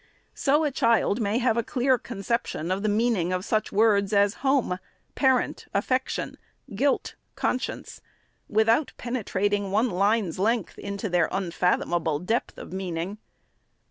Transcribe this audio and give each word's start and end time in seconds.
So 0.33 0.63
a 0.63 0.71
child 0.71 1.21
may 1.21 1.37
have 1.37 1.57
a 1.57 1.63
clear 1.63 1.99
conception 1.99 2.71
of 2.71 2.81
the 2.81 2.89
meaning 2.89 3.31
of 3.31 3.45
such 3.45 3.71
words 3.71 4.13
as 4.13 4.33
home, 4.41 4.79
parent, 5.13 5.67
affection, 5.75 6.39
guilt, 6.73 7.13
conscience, 7.35 8.01
without 8.49 8.93
penetrating 8.97 9.69
one 9.69 9.91
line's 9.91 10.39
length 10.39 10.79
into 10.79 11.07
their 11.07 11.29
unfathomable 11.31 12.17
depth 12.17 12.57
of 12.57 12.73
meaning. 12.73 13.19